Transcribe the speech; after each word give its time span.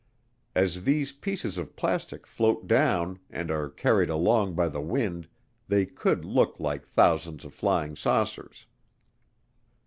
As 0.55 0.83
these 0.85 1.11
pieces 1.11 1.59
of 1.59 1.75
plastic 1.75 2.25
float 2.25 2.65
down 2.65 3.19
and 3.29 3.51
are 3.51 3.69
carried 3.69 4.09
along 4.09 4.55
by 4.55 4.67
the 4.67 4.81
wind, 4.81 5.27
they 5.67 5.85
could 5.85 6.25
look 6.25 6.59
like 6.59 6.83
thousands 6.87 7.45
of 7.45 7.53
flying 7.53 7.95
saucers. 7.95 8.65